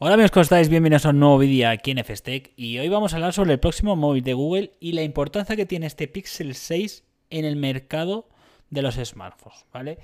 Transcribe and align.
Hola 0.00 0.14
amigos, 0.14 0.30
¿cómo 0.30 0.42
estáis? 0.42 0.68
Bienvenidos 0.68 1.06
a 1.06 1.10
un 1.10 1.18
nuevo 1.18 1.38
vídeo 1.38 1.68
aquí 1.68 1.90
en 1.90 2.04
FSTech 2.04 2.52
y 2.54 2.78
hoy 2.78 2.88
vamos 2.88 3.12
a 3.12 3.16
hablar 3.16 3.32
sobre 3.32 3.54
el 3.54 3.58
próximo 3.58 3.96
móvil 3.96 4.22
de 4.22 4.32
Google 4.32 4.72
y 4.78 4.92
la 4.92 5.02
importancia 5.02 5.56
que 5.56 5.66
tiene 5.66 5.86
este 5.86 6.06
Pixel 6.06 6.54
6 6.54 7.02
en 7.30 7.44
el 7.44 7.56
mercado 7.56 8.28
de 8.70 8.82
los 8.82 8.94
smartphones, 8.94 9.66
¿vale? 9.72 9.98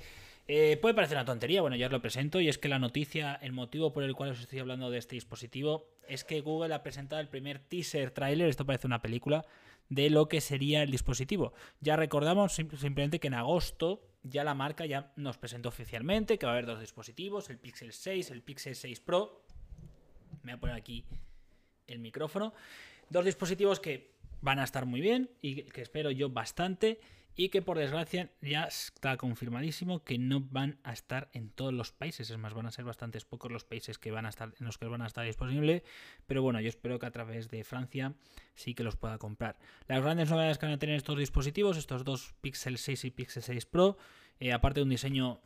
Eh, 0.49 0.77
puede 0.81 0.95
parecer 0.95 1.15
una 1.15 1.23
tontería, 1.23 1.61
bueno, 1.61 1.77
ya 1.77 1.85
os 1.85 1.93
lo 1.93 2.01
presento, 2.01 2.41
y 2.41 2.49
es 2.49 2.57
que 2.57 2.67
la 2.67 2.77
noticia, 2.77 3.35
el 3.35 3.53
motivo 3.53 3.93
por 3.93 4.03
el 4.03 4.15
cual 4.15 4.31
os 4.31 4.41
estoy 4.41 4.59
hablando 4.59 4.91
de 4.91 4.97
este 4.97 5.15
dispositivo, 5.15 5.87
es 6.09 6.25
que 6.25 6.41
Google 6.41 6.75
ha 6.75 6.83
presentado 6.83 7.21
el 7.21 7.29
primer 7.29 7.59
teaser 7.59 8.11
trailer, 8.11 8.49
esto 8.49 8.65
parece 8.65 8.87
una 8.87 9.01
película, 9.01 9.45
de 9.87 10.09
lo 10.09 10.27
que 10.27 10.41
sería 10.41 10.83
el 10.83 10.91
dispositivo. 10.91 11.53
Ya 11.79 11.95
recordamos 11.95 12.53
simplemente 12.53 13.21
que 13.21 13.27
en 13.27 13.35
agosto 13.35 14.01
ya 14.23 14.43
la 14.43 14.55
marca 14.55 14.85
ya 14.85 15.13
nos 15.15 15.37
presentó 15.37 15.69
oficialmente 15.69 16.37
que 16.37 16.45
va 16.45 16.51
a 16.51 16.55
haber 16.55 16.65
dos 16.65 16.81
dispositivos, 16.81 17.49
el 17.49 17.59
Pixel 17.59 17.93
6, 17.93 18.31
el 18.31 18.41
Pixel 18.41 18.75
6 18.75 18.99
Pro 18.99 19.44
me 20.45 20.53
voy 20.53 20.57
a 20.57 20.59
poner 20.59 20.75
aquí 20.75 21.05
el 21.87 21.99
micrófono. 21.99 22.53
Dos 23.09 23.25
dispositivos 23.25 23.79
que 23.79 24.15
van 24.41 24.59
a 24.59 24.63
estar 24.63 24.85
muy 24.85 25.01
bien 25.01 25.29
y 25.41 25.63
que 25.63 25.81
espero 25.81 26.11
yo 26.11 26.29
bastante 26.29 26.99
y 27.37 27.49
que 27.49 27.61
por 27.61 27.77
desgracia 27.77 28.31
ya 28.41 28.63
está 28.63 29.17
confirmadísimo 29.17 30.03
que 30.03 30.17
no 30.17 30.39
van 30.39 30.79
a 30.83 30.93
estar 30.93 31.29
en 31.33 31.49
todos 31.49 31.73
los 31.73 31.91
países, 31.91 32.29
es 32.29 32.37
más, 32.37 32.53
van 32.53 32.65
a 32.65 32.71
ser 32.71 32.85
bastantes 32.85 33.25
pocos 33.25 33.51
los 33.51 33.65
países 33.65 33.97
que 33.97 34.11
van 34.11 34.25
a 34.25 34.29
estar 34.29 34.53
en 34.57 34.65
los 34.65 34.77
que 34.77 34.85
van 34.85 35.01
a 35.01 35.07
estar 35.07 35.25
disponibles, 35.25 35.83
pero 36.27 36.41
bueno, 36.41 36.61
yo 36.61 36.69
espero 36.69 36.97
que 36.97 37.05
a 37.07 37.11
través 37.11 37.49
de 37.49 37.63
Francia 37.65 38.13
sí 38.53 38.73
que 38.73 38.83
los 38.83 38.95
pueda 38.95 39.17
comprar. 39.17 39.57
Las 39.87 40.01
grandes 40.01 40.29
novedades 40.29 40.57
que 40.57 40.65
van 40.65 40.75
a 40.75 40.79
tener 40.79 40.95
estos 40.95 41.17
dispositivos, 41.17 41.75
estos 41.75 42.05
dos 42.05 42.33
Pixel 42.39 42.77
6 42.77 43.05
y 43.05 43.11
Pixel 43.11 43.43
6 43.43 43.65
Pro, 43.65 43.97
eh, 44.39 44.53
aparte 44.53 44.79
de 44.79 44.83
un 44.83 44.89
diseño, 44.89 45.41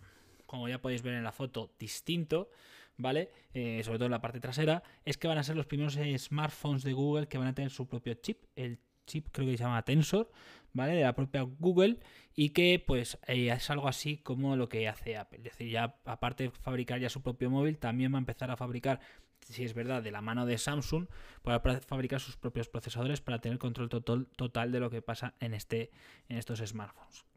como 0.46 0.70
ya 0.70 0.82
podéis 0.82 1.02
ver 1.02 1.16
en 1.16 1.24
la 1.24 1.32
foto, 1.32 1.74
distinto, 1.80 2.52
¿vale? 3.00 3.32
Eh, 3.54 3.82
sobre 3.84 3.98
todo 3.98 4.06
en 4.06 4.12
la 4.12 4.22
parte 4.22 4.40
trasera, 4.40 4.84
es 5.06 5.18
que 5.18 5.28
van 5.28 5.40
a 5.40 5.44
ser 5.44 5.56
los 5.56 5.66
primeros 5.66 5.98
smartphones 6.18 6.84
de 6.84 6.94
Google 6.94 7.28
que 7.28 7.40
van 7.40 7.48
a 7.48 7.56
tener 7.56 7.72
su 7.72 7.88
propio 7.88 8.14
chip, 8.16 8.44
el 8.56 8.80
chip 9.08 9.30
creo 9.32 9.48
que 9.48 9.58
se 9.58 9.64
llama 9.64 9.84
Tensor, 9.84 10.30
¿vale? 10.74 10.94
De 10.94 11.02
la 11.02 11.16
propia 11.16 11.42
Google 11.42 11.98
y 12.36 12.50
que 12.50 12.84
pues 12.86 13.18
eh, 13.26 13.50
es 13.50 13.70
algo 13.70 13.88
así 13.88 14.18
como 14.18 14.56
lo 14.56 14.70
que 14.70 14.88
hace 14.88 15.18
Apple. 15.18 15.40
Es 15.40 15.44
decir, 15.46 15.72
ya 15.72 15.96
aparte 16.06 16.44
de 16.44 16.52
fabricar 16.52 17.00
ya 17.00 17.10
su 17.10 17.24
propio 17.24 17.50
móvil, 17.50 17.80
también 17.80 18.14
va 18.14 18.18
a 18.18 18.20
empezar 18.20 18.52
a 18.52 18.58
fabricar, 18.58 19.00
si 19.40 19.64
es 19.64 19.74
verdad, 19.74 20.04
de 20.04 20.12
la 20.12 20.22
mano 20.22 20.46
de 20.46 20.58
Samsung, 20.58 21.08
para 21.42 21.60
fabricar 21.80 22.20
sus 22.20 22.38
propios 22.38 22.68
procesadores 22.68 23.22
para 23.22 23.40
tener 23.40 23.58
control 23.58 23.90
total, 23.90 24.28
total 24.36 24.72
de 24.72 24.80
lo 24.82 24.90
que 24.90 25.02
pasa 25.02 25.34
en, 25.40 25.54
este, 25.54 25.90
en 26.28 26.38
estos 26.38 26.60
smartphones. 26.60 27.29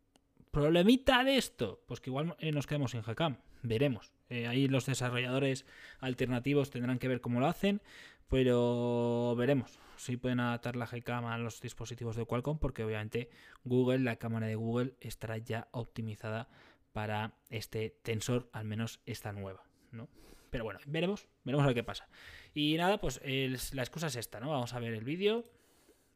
¿Problemita 0.53 1.25
de 1.25 1.39
esto? 1.39 1.83
Pues 1.87 2.01
que 2.01 2.11
igual 2.11 2.37
eh, 2.39 2.53
nos 2.53 2.67
quedamos 2.67 2.91
sin 2.91 3.01
GCAM. 3.01 3.39
Veremos. 3.63 4.13
Eh, 4.29 4.47
ahí 4.47 4.69
los 4.69 4.85
desarrolladores 4.85 5.65
alternativos 5.99 6.69
tendrán 6.69 6.99
que 6.99 7.09
ver 7.09 7.23
cómo 7.23 7.41
lo 7.41 7.47
hacen, 7.47 7.81
pero 8.29 9.35
veremos 9.35 9.79
si 9.97 10.19
pueden 10.19 10.41
adaptar 10.41 10.77
la 10.77 10.85
GCAM 10.85 11.25
a 11.25 11.39
los 11.39 11.63
dispositivos 11.63 12.17
de 12.17 12.27
Qualcomm, 12.27 12.59
porque 12.59 12.85
obviamente 12.85 13.31
Google, 13.65 14.01
la 14.01 14.17
cámara 14.17 14.47
de 14.47 14.57
Google, 14.57 14.95
estará 15.01 15.39
ya 15.39 15.69
optimizada 15.71 16.51
para 16.93 17.33
este 17.49 17.89
tensor, 18.03 18.51
al 18.53 18.67
menos 18.67 19.01
esta 19.07 19.33
nueva, 19.33 19.65
¿no? 19.91 20.09
Pero 20.51 20.65
bueno, 20.65 20.81
veremos, 20.85 21.29
veremos 21.45 21.65
a 21.65 21.69
ver 21.69 21.77
qué 21.77 21.85
pasa. 21.85 22.09
Y 22.53 22.77
nada, 22.77 23.01
pues 23.01 23.23
la 23.25 23.83
excusa 23.83 24.09
es 24.09 24.17
esta, 24.17 24.39
¿no? 24.39 24.51
Vamos 24.51 24.75
a 24.75 24.81
ver 24.81 24.93
el 24.93 25.05
vídeo. 25.05 25.45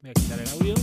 Voy 0.03 0.11
a 0.11 0.12
quitar 0.12 0.39
el 0.39 0.48
audio. 0.48 0.75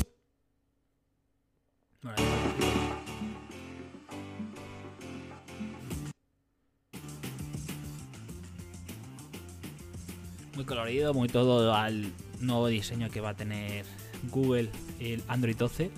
Muy 10.56 10.66
colorido, 10.66 11.14
muy 11.14 11.28
todo 11.28 11.74
al 11.74 12.12
nuevo 12.40 12.68
diseño 12.68 13.10
que 13.10 13.22
va 13.22 13.30
a 13.30 13.36
tener 13.36 13.86
Google, 14.32 14.70
el 15.00 15.24
Android 15.28 15.56
12. 15.56 15.92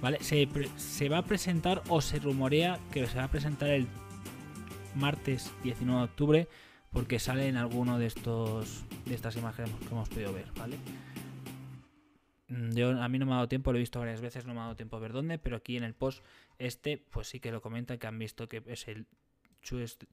¿Vale? 0.00 0.18
Se, 0.20 0.48
se, 0.76 1.08
va 1.08 1.18
a 1.18 1.24
presentar 1.24 1.82
o 1.88 2.00
se 2.00 2.20
rumorea 2.20 2.78
que 2.92 3.04
se 3.06 3.18
va 3.18 3.24
a 3.24 3.30
presentar 3.30 3.70
el 3.70 3.88
martes 4.94 5.52
19 5.64 5.98
de 5.98 6.04
octubre 6.04 6.48
porque 6.92 7.18
sale 7.18 7.48
en 7.48 7.56
alguno 7.56 7.98
de 7.98 8.06
estos 8.06 8.84
de 9.06 9.14
estas 9.14 9.36
imágenes 9.36 9.72
que 9.74 9.88
hemos 9.88 10.08
podido 10.08 10.32
ver, 10.32 10.46
¿vale? 10.56 10.76
Mm, 12.48 12.70
yo, 12.74 12.90
a 13.02 13.08
mí 13.08 13.18
no 13.18 13.26
me 13.26 13.32
ha 13.32 13.36
dado 13.36 13.48
tiempo, 13.48 13.72
lo 13.72 13.78
he 13.78 13.80
visto 13.80 13.98
varias 13.98 14.20
veces, 14.20 14.46
no 14.46 14.54
me 14.54 14.60
ha 14.60 14.64
dado 14.64 14.76
tiempo 14.76 14.96
a 14.96 15.00
ver 15.00 15.12
dónde, 15.12 15.38
pero 15.38 15.56
aquí 15.56 15.76
en 15.76 15.84
el 15.84 15.94
post 15.94 16.22
este, 16.58 16.98
pues 16.98 17.28
sí 17.28 17.40
que 17.40 17.52
lo 17.52 17.60
comenta 17.60 17.98
que 17.98 18.06
han 18.06 18.18
visto 18.18 18.48
que 18.48 18.62
es 18.66 18.86
el 18.88 19.06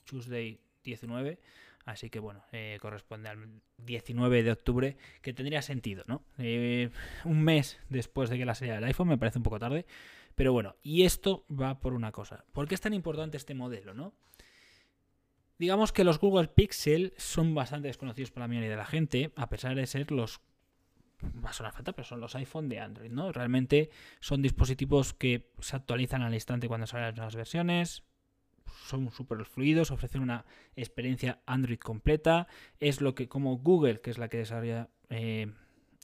Tuesday 0.06 0.60
19, 0.84 1.40
Así 1.86 2.10
que 2.10 2.20
bueno, 2.20 2.44
eh, 2.52 2.80
corresponde 2.82 3.30
al 3.30 3.62
19 3.78 4.42
de 4.42 4.52
octubre, 4.52 4.98
que 5.22 5.34
tendría 5.34 5.62
sentido, 5.62 6.04
¿no? 6.08 6.24
Eh, 6.40 6.90
un 7.26 7.44
mes 7.44 7.80
después 7.90 8.30
de 8.30 8.40
que 8.40 8.46
la 8.46 8.56
salida 8.56 8.76
del 8.76 8.84
iPhone, 8.86 9.08
me 9.08 9.18
parece 9.18 9.38
un 9.38 9.44
poco 9.44 9.60
tarde. 9.60 9.86
Pero 10.34 10.52
bueno, 10.52 10.76
y 10.82 11.04
esto 11.04 11.46
va 11.50 11.80
por 11.80 11.94
una 11.94 12.12
cosa. 12.12 12.44
¿Por 12.52 12.68
qué 12.68 12.76
es 12.76 12.82
tan 12.82 12.94
importante 12.94 13.38
este 13.38 13.54
modelo, 13.54 13.94
no? 13.94 14.14
Digamos 15.58 15.94
que 15.94 16.04
los 16.04 16.20
Google 16.20 16.50
Pixel 16.50 17.14
son 17.18 17.56
bastante 17.56 17.88
desconocidos 17.88 18.32
por 18.32 18.42
la 18.42 18.48
mayoría 18.48 18.72
de 18.72 18.76
la 18.76 18.86
gente, 18.86 19.32
a 19.36 19.48
pesar 19.48 19.76
de 19.76 19.88
ser 19.88 20.12
los 20.12 20.42
va 21.44 21.52
a 21.52 21.54
sonar 21.54 21.72
falta, 21.72 21.94
pero 21.94 22.06
son 22.06 22.20
los 22.20 22.36
iPhone 22.36 22.68
de 22.68 22.80
Android, 22.80 23.12
¿no? 23.12 23.32
Realmente 23.32 23.90
son 24.20 24.42
dispositivos 24.42 25.14
que 25.14 25.52
se 25.60 25.76
actualizan 25.76 26.24
al 26.24 26.34
instante 26.34 26.68
cuando 26.68 26.88
salen 26.88 27.08
las 27.08 27.16
nuevas 27.16 27.36
versiones, 27.36 28.04
son 28.86 29.12
súper 29.12 29.44
fluidos, 29.46 29.92
ofrecen 29.92 30.22
una 30.22 30.46
experiencia 30.76 31.42
Android 31.46 31.80
completa. 31.80 32.48
Es 32.80 33.02
lo 33.02 33.16
que, 33.16 33.28
como 33.28 33.58
Google, 33.58 34.02
que 34.02 34.12
es 34.12 34.18
la 34.18 34.30
que 34.30 34.38
desarrolla 34.38 34.90
eh, 35.10 35.52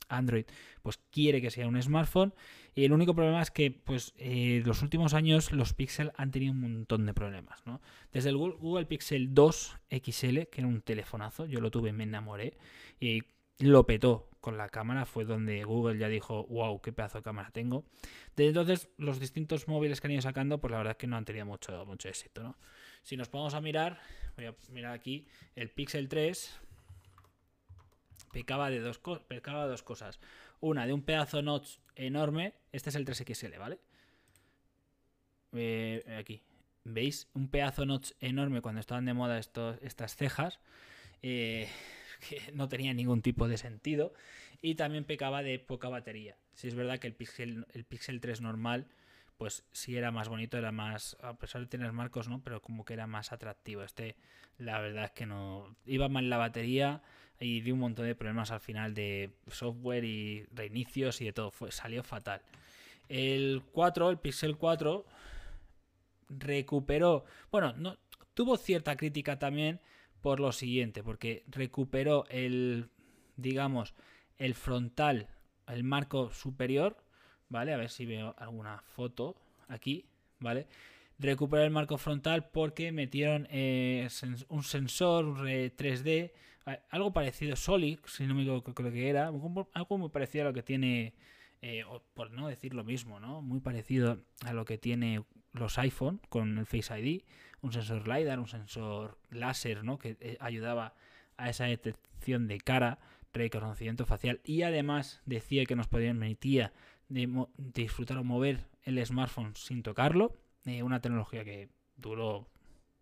Android, 0.08 0.44
pues 0.82 0.98
quiere 1.10 1.40
que 1.40 1.50
sea 1.50 1.66
un 1.66 1.80
smartphone. 1.80 2.34
Y 2.74 2.84
el 2.84 2.92
único 2.92 3.14
problema 3.14 3.42
es 3.42 3.50
que, 3.50 3.70
pues, 3.70 4.14
eh, 4.16 4.62
los 4.64 4.82
últimos 4.82 5.14
años 5.14 5.52
los 5.52 5.74
Pixel 5.74 6.12
han 6.16 6.30
tenido 6.30 6.52
un 6.52 6.60
montón 6.60 7.06
de 7.06 7.14
problemas, 7.14 7.66
¿no? 7.66 7.80
Desde 8.12 8.30
el 8.30 8.36
Google 8.36 8.86
Pixel 8.86 9.34
2 9.34 9.78
XL, 9.90 10.42
que 10.50 10.60
era 10.60 10.66
un 10.66 10.80
telefonazo, 10.80 11.46
yo 11.46 11.60
lo 11.60 11.70
tuve, 11.70 11.92
me 11.92 12.04
enamoré. 12.04 12.56
Y 12.98 13.22
lo 13.58 13.86
petó 13.86 14.31
con 14.42 14.58
la 14.58 14.68
cámara, 14.68 15.06
fue 15.06 15.24
donde 15.24 15.62
Google 15.62 15.98
ya 15.98 16.08
dijo, 16.08 16.44
wow, 16.48 16.82
qué 16.82 16.92
pedazo 16.92 17.18
de 17.18 17.22
cámara 17.22 17.52
tengo. 17.52 17.84
Desde 18.36 18.48
entonces, 18.48 18.90
los 18.98 19.20
distintos 19.20 19.68
móviles 19.68 20.00
que 20.00 20.08
han 20.08 20.12
ido 20.12 20.20
sacando, 20.20 20.60
pues 20.60 20.72
la 20.72 20.78
verdad 20.78 20.90
es 20.90 20.96
que 20.98 21.06
no 21.06 21.16
han 21.16 21.24
tenido 21.24 21.46
mucho, 21.46 21.86
mucho 21.86 22.08
éxito, 22.08 22.42
¿no? 22.42 22.58
Si 23.02 23.16
nos 23.16 23.28
ponemos 23.28 23.54
a 23.54 23.60
mirar, 23.60 24.00
voy 24.36 24.46
a 24.46 24.54
mirar 24.68 24.94
aquí, 24.94 25.26
el 25.54 25.70
Pixel 25.70 26.08
3 26.08 26.60
pecaba 28.32 28.68
de 28.68 28.80
dos, 28.80 29.00
pecaba 29.28 29.62
de 29.62 29.70
dos 29.70 29.84
cosas. 29.84 30.18
Una, 30.60 30.86
de 30.86 30.92
un 30.92 31.02
pedazo 31.02 31.40
notch 31.40 31.78
enorme, 31.94 32.54
este 32.72 32.90
es 32.90 32.96
el 32.96 33.06
3XL, 33.06 33.58
¿vale? 33.58 33.78
Eh, 35.52 36.02
aquí, 36.18 36.42
¿veis? 36.82 37.28
Un 37.32 37.48
pedazo 37.48 37.86
notch 37.86 38.10
enorme 38.18 38.60
cuando 38.60 38.80
estaban 38.80 39.04
de 39.04 39.14
moda 39.14 39.38
estos, 39.38 39.78
estas 39.82 40.16
cejas. 40.16 40.58
Eh, 41.22 41.68
que 42.28 42.40
no 42.54 42.68
tenía 42.68 42.94
ningún 42.94 43.22
tipo 43.22 43.48
de 43.48 43.58
sentido 43.58 44.12
y 44.60 44.76
también 44.76 45.04
pecaba 45.04 45.42
de 45.42 45.58
poca 45.58 45.88
batería. 45.88 46.36
Si 46.54 46.68
es 46.68 46.74
verdad 46.74 46.98
que 46.98 47.08
el 47.08 47.14
Pixel, 47.14 47.66
el 47.72 47.84
Pixel 47.84 48.20
3 48.20 48.40
normal, 48.40 48.86
pues 49.36 49.64
sí 49.72 49.96
era 49.96 50.10
más 50.12 50.28
bonito, 50.28 50.56
era 50.56 50.70
más, 50.70 51.16
a 51.20 51.34
pesar 51.34 51.62
de 51.62 51.66
tener 51.66 51.92
marcos, 51.92 52.28
¿no? 52.28 52.42
Pero 52.44 52.62
como 52.62 52.84
que 52.84 52.94
era 52.94 53.06
más 53.06 53.32
atractivo. 53.32 53.82
Este, 53.82 54.16
la 54.58 54.80
verdad 54.80 55.06
es 55.06 55.10
que 55.12 55.26
no, 55.26 55.74
iba 55.86 56.08
mal 56.08 56.30
la 56.30 56.36
batería 56.36 57.02
y 57.40 57.60
dio 57.62 57.74
un 57.74 57.80
montón 57.80 58.06
de 58.06 58.14
problemas 58.14 58.52
al 58.52 58.60
final 58.60 58.94
de 58.94 59.30
software 59.48 60.04
y 60.04 60.46
reinicios 60.52 61.20
y 61.20 61.24
de 61.24 61.32
todo, 61.32 61.50
fue, 61.50 61.72
salió 61.72 62.04
fatal. 62.04 62.40
El 63.08 63.62
4, 63.72 64.10
el 64.10 64.18
Pixel 64.18 64.56
4, 64.56 65.04
recuperó, 66.28 67.24
bueno, 67.50 67.72
no, 67.72 67.98
tuvo 68.34 68.56
cierta 68.56 68.96
crítica 68.96 69.38
también 69.38 69.80
por 70.22 70.40
lo 70.40 70.52
siguiente, 70.52 71.02
porque 71.02 71.44
recuperó 71.48 72.24
el, 72.30 72.88
digamos, 73.36 73.94
el 74.38 74.54
frontal, 74.54 75.28
el 75.66 75.84
marco 75.84 76.30
superior, 76.30 76.96
¿vale? 77.48 77.74
A 77.74 77.76
ver 77.76 77.90
si 77.90 78.06
veo 78.06 78.34
alguna 78.38 78.78
foto 78.80 79.36
aquí, 79.68 80.06
¿vale? 80.38 80.66
Recuperó 81.18 81.62
el 81.64 81.70
marco 81.70 81.98
frontal 81.98 82.48
porque 82.50 82.92
metieron 82.92 83.46
eh, 83.50 84.08
un 84.48 84.62
sensor 84.62 85.36
3D, 85.36 86.32
algo 86.90 87.12
parecido, 87.12 87.56
Solid, 87.56 87.98
si 88.06 88.26
no 88.26 88.34
me 88.34 88.42
equivoco, 88.42 88.74
creo 88.74 88.92
que 88.92 89.08
era, 89.08 89.26
algo 89.26 89.98
muy 89.98 90.08
parecido 90.08 90.44
a 90.44 90.48
lo 90.48 90.54
que 90.54 90.62
tiene, 90.62 91.14
eh, 91.60 91.84
por 92.14 92.30
no 92.30 92.48
decir 92.48 92.74
lo 92.74 92.84
mismo, 92.84 93.20
¿no? 93.20 93.42
Muy 93.42 93.60
parecido 93.60 94.18
a 94.44 94.52
lo 94.52 94.64
que 94.64 94.78
tiene 94.78 95.24
los 95.52 95.78
iPhone 95.78 96.20
con 96.28 96.58
el 96.58 96.66
Face 96.66 96.98
ID, 96.98 97.22
un 97.62 97.72
sensor 97.72 98.06
LiDAR, 98.06 98.38
un 98.38 98.48
sensor 98.48 99.18
láser, 99.30 99.84
¿no? 99.84 99.98
Que 99.98 100.16
eh, 100.20 100.36
ayudaba 100.40 100.94
a 101.36 101.48
esa 101.48 101.64
detección 101.64 102.48
de 102.48 102.58
cara, 102.60 102.98
reconocimiento 103.32 104.04
facial 104.04 104.40
y 104.44 104.62
además 104.62 105.22
decía 105.24 105.64
que 105.64 105.76
nos 105.76 105.88
permitía 105.88 106.72
disfrutar 107.08 108.18
o 108.18 108.24
mover 108.24 108.68
el 108.84 109.04
smartphone 109.04 109.54
sin 109.56 109.82
tocarlo, 109.82 110.36
eh, 110.64 110.82
una 110.82 111.00
tecnología 111.00 111.44
que 111.44 111.68
duró, 111.96 112.48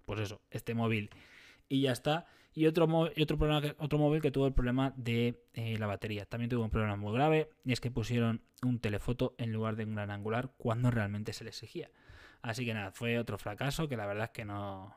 pues 0.07 0.21
eso, 0.21 0.41
este 0.51 0.75
móvil 0.75 1.11
y 1.69 1.83
ya 1.83 1.93
está. 1.93 2.27
Y 2.53 2.67
otro, 2.67 2.87
otro, 2.87 3.39
problema 3.39 3.63
otro 3.79 3.99
móvil 3.99 4.21
que 4.21 4.31
tuvo 4.31 4.47
el 4.47 4.53
problema 4.53 4.93
de 4.97 5.41
eh, 5.55 5.79
la 5.79 5.87
batería. 5.87 6.27
También 6.27 6.51
tuvo 6.51 6.65
un 6.65 6.71
problema 6.71 6.97
muy 6.97 7.13
grave 7.13 7.51
y 7.65 7.73
es 7.73 7.81
que 7.81 7.91
pusieron 7.91 8.43
un 8.63 8.81
telefoto 8.81 9.35
en 9.39 9.53
lugar 9.53 9.77
de 9.77 9.85
un 9.85 9.95
gran 9.95 10.11
angular 10.11 10.51
cuando 10.57 10.91
realmente 10.91 11.33
se 11.33 11.45
le 11.45 11.51
exigía. 11.51 11.91
Así 12.43 12.65
que 12.65 12.75
nada, 12.75 12.91
fue 12.91 13.19
otro 13.19 13.39
fracaso 13.39 13.89
que 13.89 13.97
la 13.97 14.07
verdad 14.07 14.25
es 14.25 14.31
que 14.31 14.45
no, 14.45 14.95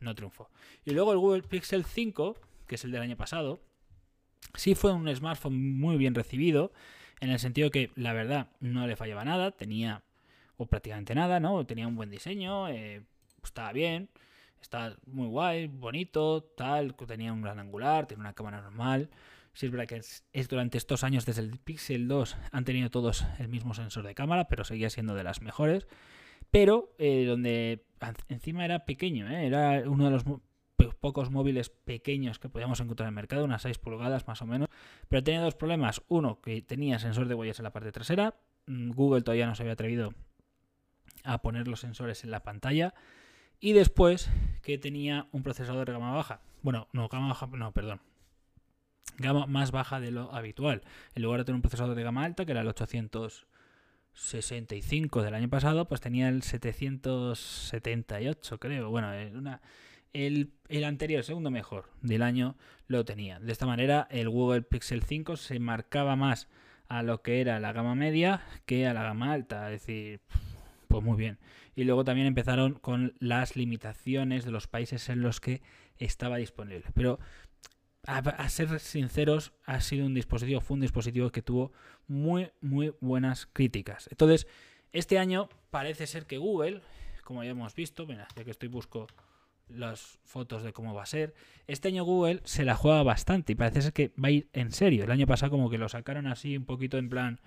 no 0.00 0.14
triunfó. 0.14 0.50
Y 0.84 0.92
luego 0.92 1.12
el 1.12 1.18
Google 1.18 1.42
Pixel 1.42 1.84
5, 1.84 2.36
que 2.66 2.76
es 2.76 2.84
el 2.84 2.92
del 2.92 3.02
año 3.02 3.16
pasado, 3.16 3.60
sí 4.54 4.74
fue 4.74 4.92
un 4.92 5.14
smartphone 5.14 5.78
muy 5.78 5.96
bien 5.96 6.14
recibido, 6.14 6.72
en 7.20 7.30
el 7.30 7.38
sentido 7.38 7.70
que 7.70 7.90
la 7.96 8.12
verdad 8.12 8.48
no 8.60 8.86
le 8.86 8.96
fallaba 8.96 9.24
nada, 9.24 9.50
tenía 9.50 10.04
o 10.56 10.66
prácticamente 10.66 11.14
nada, 11.14 11.40
¿no? 11.40 11.64
Tenía 11.66 11.88
un 11.88 11.96
buen 11.96 12.10
diseño, 12.10 12.68
eh, 12.68 13.02
estaba 13.42 13.72
bien, 13.72 14.08
está 14.64 14.96
muy 15.06 15.26
guay, 15.26 15.66
bonito, 15.66 16.42
tal, 16.56 16.94
tenía 16.94 17.32
un 17.32 17.42
gran 17.42 17.58
angular, 17.58 18.06
tiene 18.06 18.22
una 18.22 18.32
cámara 18.32 18.62
normal. 18.62 19.10
Si 19.52 19.66
es 19.66 19.72
verdad 19.72 19.86
que 19.86 19.96
es, 19.96 20.48
durante 20.48 20.78
estos 20.78 21.04
años, 21.04 21.26
desde 21.26 21.42
el 21.42 21.58
Pixel 21.58 22.08
2, 22.08 22.36
han 22.50 22.64
tenido 22.64 22.90
todos 22.90 23.26
el 23.38 23.48
mismo 23.48 23.74
sensor 23.74 24.06
de 24.06 24.14
cámara, 24.14 24.48
pero 24.48 24.64
seguía 24.64 24.88
siendo 24.88 25.14
de 25.14 25.22
las 25.22 25.42
mejores. 25.42 25.86
Pero 26.50 26.94
eh, 26.98 27.26
donde 27.26 27.84
encima 28.28 28.64
era 28.64 28.86
pequeño, 28.86 29.28
¿eh? 29.28 29.46
era 29.46 29.82
uno 29.86 30.06
de 30.06 30.10
los 30.10 30.24
pocos 30.98 31.30
móviles 31.30 31.68
pequeños 31.68 32.38
que 32.38 32.48
podíamos 32.48 32.80
encontrar 32.80 33.06
en 33.06 33.12
el 33.12 33.16
mercado, 33.16 33.44
unas 33.44 33.62
6 33.62 33.78
pulgadas 33.78 34.26
más 34.26 34.40
o 34.40 34.46
menos. 34.46 34.68
Pero 35.08 35.22
tenía 35.22 35.42
dos 35.42 35.54
problemas. 35.54 36.02
Uno, 36.08 36.40
que 36.40 36.62
tenía 36.62 36.98
sensor 36.98 37.28
de 37.28 37.34
huellas 37.34 37.58
en 37.58 37.64
la 37.64 37.72
parte 37.72 37.92
trasera. 37.92 38.34
Mm, 38.66 38.92
Google 38.92 39.22
todavía 39.22 39.46
no 39.46 39.54
se 39.54 39.62
había 39.62 39.74
atrevido 39.74 40.14
a 41.22 41.42
poner 41.42 41.68
los 41.68 41.80
sensores 41.80 42.24
en 42.24 42.30
la 42.30 42.42
pantalla. 42.42 42.94
Y 43.64 43.72
después 43.72 44.28
que 44.60 44.76
tenía 44.76 45.26
un 45.32 45.42
procesador 45.42 45.86
de 45.86 45.94
gama 45.94 46.12
baja. 46.12 46.42
Bueno, 46.60 46.86
no, 46.92 47.08
gama 47.08 47.28
baja, 47.28 47.46
no, 47.46 47.72
perdón. 47.72 48.02
Gama 49.16 49.46
más 49.46 49.70
baja 49.70 50.00
de 50.00 50.10
lo 50.10 50.34
habitual. 50.34 50.82
En 51.14 51.22
lugar 51.22 51.40
de 51.40 51.46
tener 51.46 51.56
un 51.56 51.62
procesador 51.62 51.96
de 51.96 52.02
gama 52.02 52.26
alta, 52.26 52.44
que 52.44 52.52
era 52.52 52.60
el 52.60 52.68
865 52.68 55.22
del 55.22 55.34
año 55.34 55.48
pasado, 55.48 55.88
pues 55.88 56.02
tenía 56.02 56.28
el 56.28 56.42
778, 56.42 58.60
creo. 58.60 58.90
Bueno, 58.90 59.08
una, 59.34 59.62
el, 60.12 60.52
el, 60.68 60.84
anterior, 60.84 61.20
el 61.20 61.24
segundo 61.24 61.50
mejor 61.50 61.88
del 62.02 62.20
año, 62.20 62.56
lo 62.86 63.06
tenía. 63.06 63.40
De 63.40 63.50
esta 63.50 63.64
manera, 63.64 64.06
el 64.10 64.28
Google 64.28 64.60
Pixel 64.60 65.04
5 65.04 65.38
se 65.38 65.58
marcaba 65.58 66.16
más 66.16 66.48
a 66.86 67.02
lo 67.02 67.22
que 67.22 67.40
era 67.40 67.58
la 67.60 67.72
gama 67.72 67.94
media 67.94 68.42
que 68.66 68.86
a 68.86 68.92
la 68.92 69.04
gama 69.04 69.32
alta. 69.32 69.72
Es 69.72 69.80
decir, 69.80 70.20
pues 70.86 71.02
muy 71.02 71.16
bien. 71.16 71.38
Y 71.74 71.84
luego 71.84 72.04
también 72.04 72.26
empezaron 72.26 72.74
con 72.74 73.14
las 73.18 73.56
limitaciones 73.56 74.44
de 74.44 74.50
los 74.50 74.66
países 74.66 75.08
en 75.08 75.22
los 75.22 75.40
que 75.40 75.62
estaba 75.98 76.36
disponible. 76.36 76.84
Pero 76.94 77.18
a, 78.06 78.48
ser 78.48 78.78
sinceros, 78.80 79.52
ha 79.64 79.80
sido 79.80 80.06
un 80.06 80.14
dispositivo, 80.14 80.60
fue 80.60 80.74
un 80.74 80.80
dispositivo 80.80 81.30
que 81.30 81.42
tuvo 81.42 81.72
muy, 82.06 82.50
muy 82.60 82.94
buenas 83.00 83.46
críticas. 83.46 84.08
Entonces, 84.10 84.46
este 84.92 85.18
año 85.18 85.48
parece 85.70 86.06
ser 86.06 86.26
que 86.26 86.38
Google, 86.38 86.82
como 87.24 87.42
ya 87.42 87.50
hemos 87.50 87.74
visto, 87.74 88.06
mira, 88.06 88.28
ya 88.36 88.44
que 88.44 88.50
estoy 88.50 88.68
busco 88.68 89.06
las 89.68 90.18
fotos 90.24 90.62
de 90.62 90.72
cómo 90.72 90.94
va 90.94 91.02
a 91.02 91.06
ser. 91.06 91.34
Este 91.66 91.88
año 91.88 92.04
Google 92.04 92.40
se 92.44 92.64
la 92.64 92.76
juega 92.76 93.02
bastante 93.02 93.52
y 93.52 93.56
parece 93.56 93.82
ser 93.82 93.92
que 93.92 94.12
va 94.22 94.28
a 94.28 94.32
ir 94.32 94.48
en 94.52 94.72
serio. 94.72 95.04
El 95.04 95.10
año 95.10 95.26
pasado 95.26 95.50
como 95.50 95.70
que 95.70 95.78
lo 95.78 95.88
sacaron 95.88 96.26
así 96.26 96.56
un 96.56 96.66
poquito 96.66 96.98
en 96.98 97.08
plan, 97.08 97.40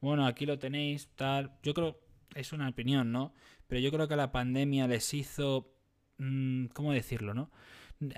bueno, 0.00 0.26
aquí 0.26 0.46
lo 0.46 0.58
tenéis, 0.58 1.08
tal. 1.14 1.52
Yo 1.62 1.74
creo, 1.74 1.98
es 2.34 2.52
una 2.52 2.68
opinión, 2.68 3.12
¿no? 3.12 3.34
Pero 3.66 3.80
yo 3.80 3.90
creo 3.90 4.08
que 4.08 4.16
la 4.16 4.32
pandemia 4.32 4.86
les 4.86 5.12
hizo, 5.14 5.72
mm, 6.18 6.66
¿cómo 6.66 6.92
decirlo, 6.92 7.34
no? 7.34 7.50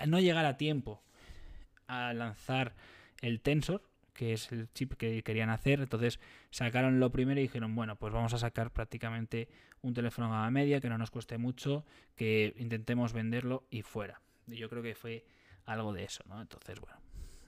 No 0.07 0.19
llegar 0.19 0.45
a 0.45 0.57
tiempo 0.57 1.03
a 1.87 2.13
lanzar 2.13 2.75
el 3.21 3.41
Tensor, 3.41 3.83
que 4.13 4.33
es 4.33 4.51
el 4.51 4.71
chip 4.73 4.93
que 4.93 5.23
querían 5.23 5.49
hacer. 5.49 5.81
Entonces 5.81 6.19
sacaron 6.51 6.99
lo 6.99 7.11
primero 7.11 7.39
y 7.39 7.43
dijeron, 7.43 7.75
bueno, 7.75 7.97
pues 7.97 8.13
vamos 8.13 8.33
a 8.33 8.37
sacar 8.37 8.71
prácticamente 8.71 9.49
un 9.81 9.93
teléfono 9.93 10.29
gama 10.29 10.49
media 10.51 10.79
que 10.79 10.89
no 10.89 10.97
nos 10.97 11.11
cueste 11.11 11.37
mucho, 11.37 11.85
que 12.15 12.53
intentemos 12.57 13.13
venderlo 13.13 13.67
y 13.69 13.81
fuera. 13.81 14.21
Y 14.47 14.55
yo 14.55 14.69
creo 14.69 14.83
que 14.83 14.95
fue 14.95 15.25
algo 15.65 15.93
de 15.93 16.03
eso, 16.03 16.23
¿no? 16.27 16.41
Entonces, 16.41 16.79
bueno, 16.79 16.97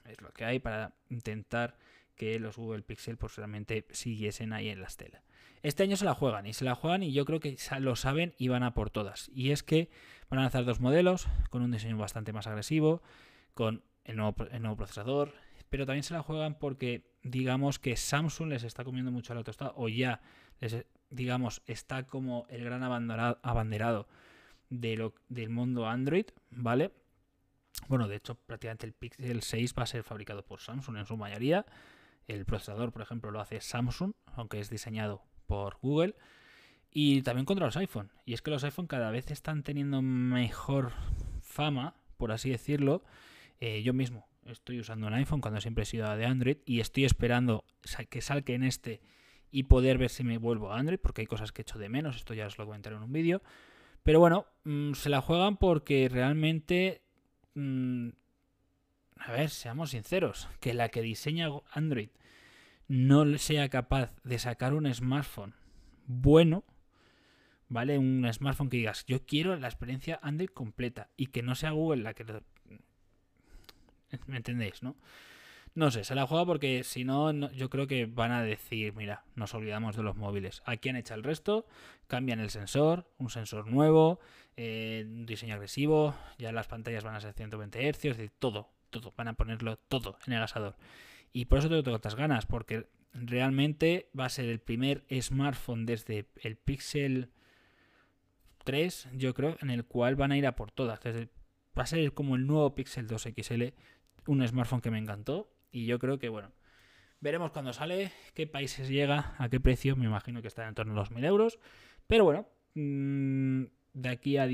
es 0.04 0.20
lo 0.20 0.32
que 0.32 0.44
hay 0.44 0.58
para 0.58 0.94
intentar 1.08 1.76
que 2.16 2.38
los 2.40 2.56
Google 2.56 2.82
Pixel 2.82 3.16
pues 3.16 3.36
realmente 3.36 3.86
siguiesen 3.90 4.52
ahí 4.52 4.68
en 4.68 4.80
la 4.80 4.88
estela. 4.88 5.22
Este 5.62 5.82
año 5.82 5.96
se 5.96 6.04
la 6.04 6.14
juegan 6.14 6.46
y 6.46 6.52
se 6.52 6.64
la 6.64 6.74
juegan 6.74 7.02
y 7.02 7.12
yo 7.12 7.24
creo 7.24 7.40
que 7.40 7.56
lo 7.80 7.96
saben 7.96 8.34
y 8.38 8.48
van 8.48 8.62
a 8.62 8.74
por 8.74 8.90
todas. 8.90 9.30
Y 9.34 9.50
es 9.50 9.62
que 9.62 9.90
van 10.28 10.38
a 10.38 10.42
lanzar 10.42 10.64
dos 10.64 10.80
modelos 10.80 11.28
con 11.50 11.62
un 11.62 11.70
diseño 11.70 11.96
bastante 11.96 12.32
más 12.32 12.46
agresivo, 12.46 13.02
con 13.54 13.82
el 14.04 14.16
nuevo, 14.16 14.76
procesador, 14.76 15.34
pero 15.68 15.86
también 15.86 16.04
se 16.04 16.14
la 16.14 16.22
juegan 16.22 16.58
porque 16.58 17.10
digamos 17.22 17.78
que 17.78 17.96
Samsung 17.96 18.50
les 18.50 18.62
está 18.62 18.84
comiendo 18.84 19.10
mucho 19.10 19.34
la 19.34 19.42
tostada 19.42 19.72
o 19.76 19.88
ya 19.88 20.20
les, 20.60 20.86
digamos 21.10 21.62
está 21.66 22.06
como 22.06 22.46
el 22.48 22.64
gran 22.64 22.82
abanderado 22.82 24.06
del 24.70 25.50
mundo 25.50 25.88
Android, 25.88 26.26
¿vale? 26.50 26.92
Bueno, 27.88 28.08
de 28.08 28.16
hecho 28.16 28.34
prácticamente 28.34 28.86
el 28.86 28.92
Pixel 28.92 29.42
6 29.42 29.74
va 29.76 29.82
a 29.82 29.86
ser 29.86 30.02
fabricado 30.02 30.44
por 30.44 30.60
Samsung 30.60 30.98
en 30.98 31.06
su 31.06 31.16
mayoría. 31.16 31.66
El 32.26 32.44
procesador, 32.44 32.92
por 32.92 33.02
ejemplo, 33.02 33.30
lo 33.30 33.40
hace 33.40 33.60
Samsung, 33.60 34.12
aunque 34.34 34.60
es 34.60 34.70
diseñado 34.70 35.22
por 35.46 35.78
Google. 35.80 36.16
Y 36.90 37.22
también 37.22 37.44
contra 37.44 37.66
los 37.66 37.76
iPhone. 37.76 38.10
Y 38.24 38.34
es 38.34 38.42
que 38.42 38.50
los 38.50 38.64
iPhone 38.64 38.86
cada 38.86 39.10
vez 39.10 39.30
están 39.30 39.62
teniendo 39.62 40.02
mejor 40.02 40.92
fama, 41.40 41.94
por 42.16 42.32
así 42.32 42.50
decirlo. 42.50 43.04
Eh, 43.60 43.82
yo 43.82 43.92
mismo 43.92 44.26
estoy 44.46 44.80
usando 44.80 45.06
un 45.06 45.14
iPhone 45.14 45.40
cuando 45.40 45.60
siempre 45.60 45.82
he 45.82 45.86
sido 45.86 46.14
de 46.16 46.24
Android 46.24 46.58
y 46.64 46.80
estoy 46.80 47.04
esperando 47.04 47.64
que 48.10 48.20
salga 48.20 48.54
en 48.54 48.62
este 48.62 49.00
y 49.50 49.64
poder 49.64 49.98
ver 49.98 50.10
si 50.10 50.24
me 50.24 50.38
vuelvo 50.38 50.72
a 50.72 50.78
Android, 50.78 50.98
porque 50.98 51.22
hay 51.22 51.26
cosas 51.26 51.52
que 51.52 51.62
he 51.62 51.64
hecho 51.64 51.78
de 51.78 51.88
menos, 51.88 52.16
esto 52.16 52.34
ya 52.34 52.46
os 52.46 52.58
lo 52.58 52.66
comentaré 52.66 52.96
en 52.96 53.02
un 53.02 53.12
vídeo. 53.12 53.42
Pero 54.02 54.20
bueno, 54.20 54.46
mm, 54.64 54.92
se 54.92 55.08
la 55.08 55.20
juegan 55.20 55.56
porque 55.56 56.08
realmente... 56.10 57.02
A 59.16 59.32
ver, 59.32 59.50
seamos 59.50 59.90
sinceros, 59.90 60.48
que 60.60 60.74
la 60.74 60.88
que 60.88 61.02
diseña 61.02 61.48
Android 61.72 62.10
no 62.88 63.38
sea 63.38 63.68
capaz 63.68 64.12
de 64.22 64.38
sacar 64.38 64.74
un 64.74 64.92
smartphone 64.92 65.54
bueno, 66.06 66.64
¿vale? 67.68 67.98
Un 67.98 68.28
smartphone 68.32 68.68
que 68.68 68.76
digas, 68.76 69.04
yo 69.06 69.26
quiero 69.26 69.56
la 69.56 69.68
experiencia 69.68 70.20
Android 70.22 70.48
completa 70.48 71.10
y 71.16 71.26
que 71.26 71.42
no 71.42 71.54
sea 71.54 71.70
Google 71.72 72.02
la 72.02 72.14
que 72.14 72.24
¿Me 74.26 74.36
entendéis, 74.36 74.82
no? 74.82 74.96
No 75.74 75.90
sé, 75.90 76.04
se 76.04 76.14
la 76.14 76.26
juega 76.26 76.46
porque 76.46 76.84
si 76.84 77.04
no, 77.04 77.32
yo 77.50 77.68
creo 77.68 77.86
que 77.86 78.06
van 78.06 78.32
a 78.32 78.42
decir, 78.42 78.94
mira, 78.94 79.24
nos 79.34 79.52
olvidamos 79.52 79.94
de 79.94 80.02
los 80.02 80.16
móviles. 80.16 80.62
Aquí 80.64 80.88
han 80.88 80.96
hecho 80.96 81.12
el 81.12 81.22
resto, 81.22 81.66
cambian 82.06 82.40
el 82.40 82.48
sensor, 82.48 83.12
un 83.18 83.28
sensor 83.28 83.66
nuevo, 83.66 84.18
eh, 84.56 85.04
un 85.06 85.26
diseño 85.26 85.54
agresivo, 85.54 86.14
ya 86.38 86.50
las 86.50 86.66
pantallas 86.66 87.04
van 87.04 87.14
a 87.14 87.20
ser 87.20 87.34
120 87.34 87.92
Hz, 87.92 88.16
de 88.16 88.30
todo, 88.30 88.70
van 89.16 89.28
a 89.28 89.34
ponerlo 89.34 89.76
todo 89.76 90.18
en 90.26 90.32
el 90.32 90.42
asador. 90.42 90.76
Y 91.32 91.46
por 91.46 91.58
eso 91.58 91.68
tengo 91.68 91.82
tantas 91.82 92.14
ganas, 92.14 92.46
porque 92.46 92.86
realmente 93.12 94.10
va 94.18 94.26
a 94.26 94.30
ser 94.30 94.46
el 94.46 94.60
primer 94.60 95.04
smartphone 95.20 95.86
desde 95.86 96.26
el 96.42 96.56
Pixel 96.56 97.30
3, 98.64 99.08
yo 99.14 99.34
creo, 99.34 99.56
en 99.60 99.70
el 99.70 99.84
cual 99.84 100.16
van 100.16 100.32
a 100.32 100.36
ir 100.36 100.46
a 100.46 100.56
por 100.56 100.70
todas. 100.70 101.00
va 101.00 101.82
a 101.82 101.86
ser 101.86 102.12
como 102.12 102.36
el 102.36 102.46
nuevo 102.46 102.74
Pixel 102.74 103.06
2 103.06 103.28
XL 103.36 103.62
un 104.26 104.46
smartphone 104.46 104.80
que 104.80 104.90
me 104.90 104.98
encantó 104.98 105.52
y 105.70 105.86
yo 105.86 105.98
creo 105.98 106.18
que, 106.18 106.28
bueno, 106.28 106.52
veremos 107.20 107.50
cuando 107.52 107.72
sale, 107.72 108.12
qué 108.34 108.46
países 108.46 108.88
llega, 108.88 109.34
a 109.38 109.48
qué 109.48 109.60
precio, 109.60 109.96
me 109.96 110.06
imagino 110.06 110.42
que 110.42 110.48
está 110.48 110.66
en 110.66 110.74
torno 110.74 110.92
a 110.92 110.96
los 110.96 111.10
1000 111.10 111.24
euros, 111.24 111.58
pero 112.06 112.24
bueno, 112.24 112.48
mm, 112.74 113.64
de 113.94 114.08
aquí 114.08 114.36
a, 114.36 114.48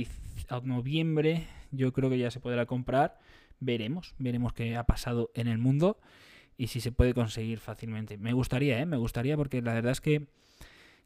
noviembre 0.62 1.46
yo 1.70 1.92
creo 1.92 2.10
que 2.10 2.18
ya 2.18 2.30
se 2.30 2.40
podrá 2.40 2.66
comprar, 2.66 3.18
veremos, 3.62 4.14
veremos 4.18 4.52
qué 4.52 4.76
ha 4.76 4.84
pasado 4.84 5.30
en 5.34 5.48
el 5.48 5.58
mundo 5.58 6.00
y 6.56 6.66
si 6.68 6.80
se 6.80 6.92
puede 6.92 7.14
conseguir 7.14 7.58
fácilmente. 7.58 8.18
Me 8.18 8.32
gustaría, 8.32 8.78
¿eh? 8.80 8.86
Me 8.86 8.96
gustaría 8.96 9.36
porque 9.36 9.62
la 9.62 9.74
verdad 9.74 9.92
es 9.92 10.00
que 10.00 10.26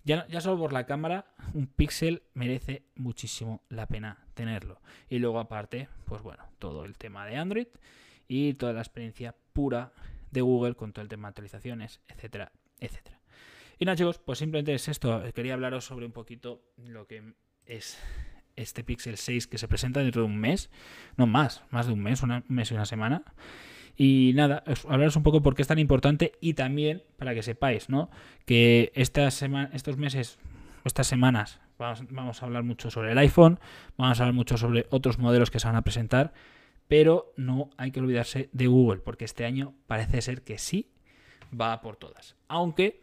ya, 0.05 0.27
ya, 0.29 0.41
solo 0.41 0.59
por 0.59 0.73
la 0.73 0.87
cámara, 0.87 1.27
un 1.53 1.67
Pixel 1.67 2.23
merece 2.35 2.85
muchísimo 2.95 3.63
la 3.69 3.87
pena 3.87 4.25
tenerlo. 4.35 4.81
Y 5.09 5.19
luego 5.19 5.41
aparte, 5.41 5.89
pues 6.05 6.23
bueno, 6.23 6.45
todo 6.59 6.85
el 6.85 6.97
tema 6.97 7.27
de 7.27 7.37
Android 7.37 7.67
y 8.29 8.55
toda 8.55 8.73
la 8.73 8.81
experiencia 8.81 9.35
pura 9.53 9.93
de 10.31 10.41
Google 10.43 10.75
con 10.75 10.93
todo 10.93 11.03
el 11.03 11.09
tema 11.09 11.29
de 11.29 11.31
actualizaciones, 11.31 12.01
etcétera, 12.09 12.53
etcétera. 12.79 13.21
Y 13.79 13.85
nada 13.85 13.97
chicos, 13.97 14.19
pues 14.19 14.39
simplemente 14.39 14.75
es 14.75 14.89
esto. 14.89 15.23
Quería 15.35 15.55
hablaros 15.55 15.85
sobre 15.85 16.07
un 16.07 16.13
poquito 16.13 16.63
lo 16.77 17.07
que 17.07 17.35
es 17.67 17.99
este 18.57 18.85
Pixel 18.85 19.17
6 19.17 19.47
que 19.47 19.59
se 19.59 19.69
presenta 19.69 20.01
dentro 20.01 20.23
de 20.23 20.29
un 20.29 20.39
mes, 20.39 20.71
no 21.17 21.27
más, 21.27 21.63
más 21.71 21.87
de 21.87 21.93
un 21.93 22.03
mes, 22.03 22.23
un 22.23 22.45
mes 22.49 22.71
y 22.71 22.75
una 22.75 22.87
semana. 22.87 23.23
Y 23.97 24.33
nada, 24.35 24.63
hablaros 24.89 25.17
un 25.17 25.23
poco 25.23 25.43
por 25.43 25.55
qué 25.55 25.63
es 25.63 25.69
tan 25.69 25.79
importante 25.79 26.33
y 26.41 26.55
también 26.55 27.03
para 27.17 27.35
que 27.35 27.43
sepáis, 27.43 27.89
¿no? 27.89 28.11
Que 28.45 28.93
esta 28.95 29.31
semana, 29.31 29.71
estos 29.73 29.97
meses, 29.97 30.39
estas 30.85 31.07
semanas, 31.07 31.61
vamos, 31.79 32.03
vamos, 32.11 32.43
a 32.43 32.47
hablar 32.47 32.63
mucho 32.63 32.91
sobre 32.91 33.13
el 33.13 33.19
iPhone, 33.19 33.59
vamos 33.97 34.21
a 34.21 34.25
hablar 34.25 34.35
mucho 34.35 34.59
sobre 34.59 34.87
otros 34.91 35.19
modelos 35.19 35.51
que 35.51 35.61
se 35.61 35.67
van 35.67 35.77
a 35.77 35.83
presentar 35.83 36.35
pero 36.89 37.33
no 37.37 37.71
hay 37.77 37.91
que 37.91 38.01
olvidarse 38.01 38.49
de 38.53 38.67
Google, 38.67 39.01
porque 39.01 39.25
este 39.25 39.45
año 39.45 39.75
parece 39.87 40.23
ser 40.23 40.43
que 40.43 40.59
sí 40.59 40.91
va 41.59 41.81
por 41.81 41.97
todas, 41.97 42.37
aunque 42.49 43.01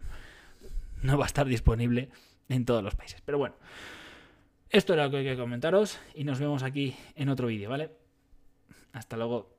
no 1.02 1.18
va 1.18 1.26
a 1.26 1.28
estar 1.28 1.46
disponible 1.48 2.10
en 2.50 2.66
todos 2.66 2.84
los 2.84 2.96
países. 2.96 3.22
Pero 3.26 3.38
bueno, 3.38 3.56
esto 4.74 4.94
era 4.94 5.06
lo 5.06 5.12
que 5.12 5.18
hay 5.18 5.24
que 5.24 5.38
comentaros 5.38 6.00
y 6.16 6.24
nos 6.24 6.40
vemos 6.40 6.64
aquí 6.64 6.96
en 7.16 7.30
otro 7.30 7.48
vídeo, 7.48 7.70
¿vale? 7.70 7.92
Hasta 8.92 9.16
luego. 9.16 9.53